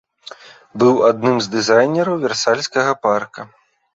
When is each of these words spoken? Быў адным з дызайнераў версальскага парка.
Быў 0.83 0.95
адным 1.09 1.35
з 1.47 1.51
дызайнераў 1.57 2.17
версальскага 2.25 2.95
парка. 3.03 3.41